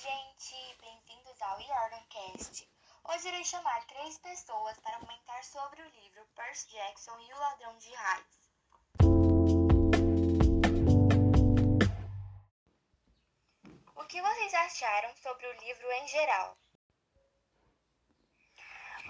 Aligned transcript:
gente! 0.00 0.78
Bem-vindos 0.80 1.42
ao 1.42 1.60
Yordancast. 1.60 2.66
Hoje 3.04 3.28
irei 3.28 3.44
chamar 3.44 3.84
três 3.84 4.16
pessoas 4.16 4.80
para 4.80 4.98
comentar 4.98 5.44
sobre 5.44 5.82
o 5.82 5.90
livro 5.90 6.26
Percy 6.34 6.70
Jackson 6.70 7.18
e 7.20 7.34
o 7.34 7.38
Ladrão 7.38 7.76
de 7.76 7.92
Raios. 7.92 8.48
O 13.94 14.04
que 14.06 14.22
vocês 14.22 14.54
acharam 14.54 15.14
sobre 15.16 15.46
o 15.46 15.52
livro 15.60 15.92
em 15.92 16.08
geral? 16.08 16.56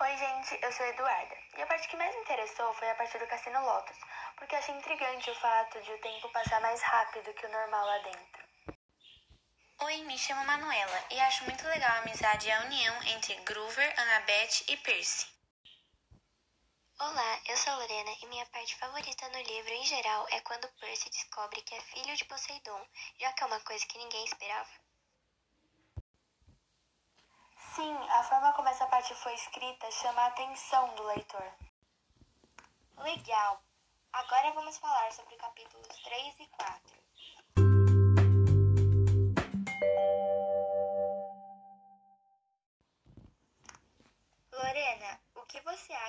Oi, 0.00 0.16
gente, 0.16 0.58
eu 0.60 0.72
sou 0.72 0.86
Eduarda. 0.86 1.36
E 1.56 1.62
a 1.62 1.66
parte 1.68 1.86
que 1.86 1.96
mais 1.96 2.12
me 2.16 2.22
interessou 2.22 2.74
foi 2.74 2.90
a 2.90 2.96
parte 2.96 3.16
do 3.16 3.28
Cassino 3.28 3.64
Lotus, 3.64 3.98
porque 4.36 4.56
achei 4.56 4.74
intrigante 4.74 5.30
o 5.30 5.34
fato 5.36 5.80
de 5.82 5.92
o 5.92 6.00
tempo 6.00 6.28
passar 6.30 6.60
mais 6.60 6.82
rápido 6.82 7.32
que 7.34 7.46
o 7.46 7.52
normal 7.52 7.86
lá 7.86 7.98
dentro. 7.98 8.39
Oi, 9.82 10.02
me 10.04 10.18
chamo 10.18 10.44
Manuela 10.44 11.04
e 11.10 11.18
acho 11.20 11.44
muito 11.44 11.66
legal 11.66 11.90
a 11.90 11.98
amizade 12.00 12.46
e 12.46 12.52
a 12.52 12.60
união 12.64 13.02
entre 13.04 13.34
Groover, 13.36 13.94
Annabeth 13.98 14.62
e 14.68 14.76
Percy. 14.76 15.26
Olá, 17.00 17.40
eu 17.46 17.56
sou 17.56 17.72
a 17.72 17.76
Lorena 17.76 18.10
e 18.20 18.26
minha 18.26 18.44
parte 18.46 18.76
favorita 18.76 19.26
no 19.30 19.40
livro 19.40 19.72
em 19.72 19.84
geral 19.84 20.26
é 20.32 20.40
quando 20.42 20.68
Percy 20.80 21.08
descobre 21.08 21.62
que 21.62 21.74
é 21.74 21.80
filho 21.80 22.14
de 22.14 22.26
Poseidon, 22.26 22.86
já 23.18 23.32
que 23.32 23.42
é 23.42 23.46
uma 23.46 23.60
coisa 23.60 23.86
que 23.86 23.96
ninguém 23.96 24.22
esperava. 24.26 24.70
Sim, 27.74 27.96
a 28.10 28.22
forma 28.24 28.52
como 28.52 28.68
essa 28.68 28.86
parte 28.86 29.14
foi 29.14 29.32
escrita 29.32 29.90
chama 29.92 30.20
a 30.20 30.26
atenção 30.26 30.94
do 30.94 31.04
leitor. 31.04 31.54
Legal! 32.98 33.64
Agora 34.12 34.52
vamos 34.52 34.76
falar 34.76 35.10
sobre 35.12 35.36
capítulos 35.36 35.88
3 36.02 36.38
e 36.38 36.46
4. 36.48 37.09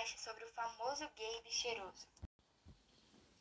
Sobre 0.10 0.44
o 0.44 0.48
famoso 0.50 1.04
Gabe 1.16 1.52
cheiroso? 1.52 2.08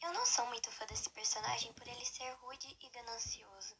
Eu 0.02 0.12
não 0.12 0.26
sou 0.26 0.46
muito 0.46 0.70
fã 0.70 0.86
desse 0.86 1.08
personagem 1.10 1.72
por 1.72 1.86
ele 1.88 2.04
ser 2.04 2.30
rude 2.42 2.76
e 2.80 2.88
ganancioso. 2.90 3.76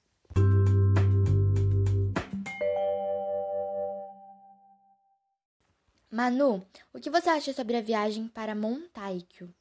Manu, 6.10 6.66
o 6.92 7.00
que 7.00 7.10
você 7.10 7.30
acha 7.30 7.52
sobre 7.52 7.76
a 7.76 7.82
viagem 7.82 8.28
para 8.28 8.54
Montaikyo? 8.54 9.54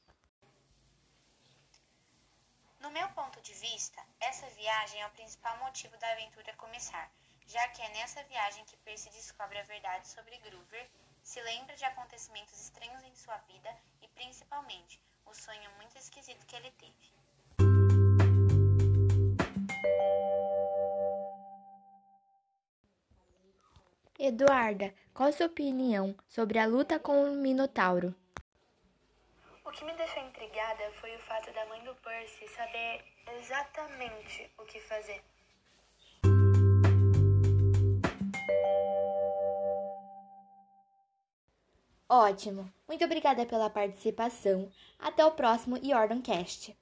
No 2.80 2.90
meu 2.90 3.08
ponto 3.10 3.42
de 3.42 3.54
vista, 3.54 4.02
essa 4.20 4.48
viagem 4.50 5.02
é 5.02 5.08
o 5.08 5.12
principal 5.12 5.58
motivo 5.60 5.96
da 5.98 6.12
aventura 6.12 6.54
começar, 6.56 7.12
já 7.50 7.68
que 7.70 7.82
é 7.82 7.90
nessa 7.90 8.22
viagem 8.26 8.64
que 8.66 8.78
Percy 8.78 9.10
descobre 9.10 9.58
a 9.58 9.64
verdade 9.64 10.08
sobre 10.08 10.38
Groover, 10.38 10.88
se 11.24 11.42
lembra 11.42 11.76
de 11.76 11.84
acontecimentos 11.84 12.54
estranhos 12.62 13.04
em 13.04 13.16
sua 13.16 13.38
vida 13.38 13.76
e, 14.04 14.08
principalmente, 14.10 15.02
o 15.26 15.34
sonho 15.34 15.70
muito 15.78 15.98
esquisito 15.98 16.46
que 16.46 16.56
ele 16.56 16.72
teve. 16.78 16.94
Eduarda, 24.20 24.94
qual 25.12 25.30
a 25.30 25.32
sua 25.32 25.48
opinião 25.48 26.16
sobre 26.28 26.60
a 26.60 26.68
luta 26.68 27.00
com 27.00 27.24
o 27.24 27.36
Minotauro? 27.36 28.14
O 29.66 29.72
que 29.72 29.84
me 29.86 29.94
deixou 29.94 30.22
intrigada 30.24 30.92
foi 31.02 31.16
o 31.16 31.20
fato 31.22 31.52
da 31.52 31.66
mãe 31.66 31.84
do 31.84 31.96
Percy 31.96 32.48
saber 32.50 33.04
exatamente 33.40 34.52
o 34.60 34.66
que 34.66 34.80
fazer. 34.82 35.24
Ótimo! 42.10 42.70
Muito 42.90 43.06
obrigada 43.06 43.46
pela 43.46 43.70
participação. 43.70 44.70
Até 45.00 45.24
o 45.26 45.32
próximo 45.32 45.78
Yordancast. 45.78 46.76